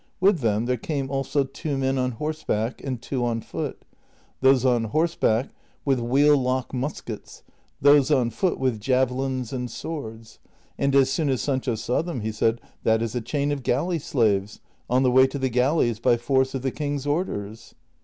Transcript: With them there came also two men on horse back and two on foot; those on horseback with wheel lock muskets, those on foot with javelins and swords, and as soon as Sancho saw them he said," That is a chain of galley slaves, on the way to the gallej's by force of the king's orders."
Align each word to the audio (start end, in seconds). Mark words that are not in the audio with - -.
With 0.19 0.39
them 0.39 0.65
there 0.65 0.77
came 0.77 1.11
also 1.11 1.43
two 1.43 1.77
men 1.77 1.99
on 1.99 2.13
horse 2.13 2.43
back 2.43 2.83
and 2.83 2.99
two 2.99 3.23
on 3.23 3.39
foot; 3.41 3.85
those 4.39 4.65
on 4.65 4.85
horseback 4.85 5.49
with 5.85 5.99
wheel 5.99 6.35
lock 6.35 6.73
muskets, 6.73 7.43
those 7.79 8.09
on 8.09 8.31
foot 8.31 8.57
with 8.57 8.79
javelins 8.81 9.53
and 9.53 9.69
swords, 9.69 10.39
and 10.75 10.95
as 10.95 11.11
soon 11.11 11.29
as 11.29 11.43
Sancho 11.43 11.75
saw 11.75 12.01
them 12.01 12.21
he 12.21 12.31
said," 12.31 12.59
That 12.83 13.03
is 13.03 13.13
a 13.13 13.21
chain 13.21 13.51
of 13.51 13.61
galley 13.61 13.99
slaves, 13.99 14.59
on 14.89 15.03
the 15.03 15.11
way 15.11 15.27
to 15.27 15.37
the 15.37 15.49
gallej's 15.49 15.99
by 15.99 16.17
force 16.17 16.55
of 16.55 16.63
the 16.63 16.71
king's 16.71 17.05
orders." 17.05 17.75